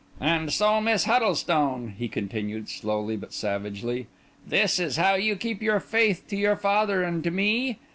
"And 0.19 0.51
so, 0.51 0.81
Miss 0.81 1.03
Huddlestone," 1.03 1.93
he 1.95 2.07
continued 2.07 2.69
slowly 2.69 3.15
but 3.15 3.33
savagely, 3.33 4.07
"this 4.43 4.79
is 4.79 4.97
how 4.97 5.13
you 5.13 5.35
keep 5.35 5.61
your 5.61 5.79
faith 5.79 6.27
to 6.29 6.35
your 6.35 6.55
father 6.55 7.03
and 7.03 7.23
to 7.23 7.29
me? 7.29 7.77